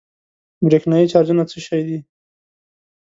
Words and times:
برېښنايي 0.65 1.11
چارجونه 1.11 1.43
څه 1.51 1.57
شی 1.65 1.81
دي؟ 1.87 1.97